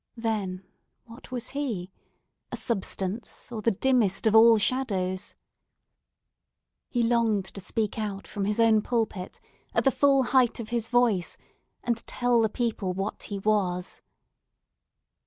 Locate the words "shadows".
4.57-5.35